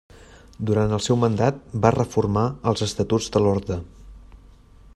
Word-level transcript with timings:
Durant 0.69 0.95
el 0.97 1.03
seu 1.07 1.19
mandat 1.23 1.59
va 1.83 1.91
reformar 1.97 2.47
els 2.71 2.85
estatuts 2.89 3.29
de 3.37 3.43
l'orde. 3.45 3.79